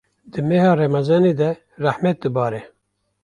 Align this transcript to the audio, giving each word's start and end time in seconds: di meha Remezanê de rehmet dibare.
di 0.31 0.39
meha 0.49 0.71
Remezanê 0.81 1.33
de 1.39 1.49
rehmet 1.83 2.17
dibare. 2.23 2.61